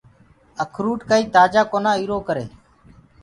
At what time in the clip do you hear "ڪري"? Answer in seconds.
2.27-2.45